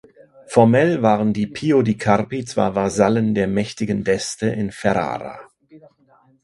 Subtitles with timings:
[0.47, 5.39] Formell waren die Pio di Carpi zwar Vasallen der mächtigen d’Este in Ferrara.